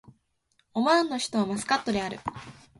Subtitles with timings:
[0.73, 2.17] オマーンの首都はマスカットである